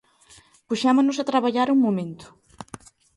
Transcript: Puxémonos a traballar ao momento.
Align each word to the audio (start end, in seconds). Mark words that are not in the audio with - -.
Puxémonos 0.67 1.17
a 1.19 1.27
traballar 1.31 1.67
ao 1.69 1.81
momento. 1.85 2.25